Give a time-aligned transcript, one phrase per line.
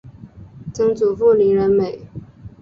[0.73, 1.99] 曾祖父林仁美。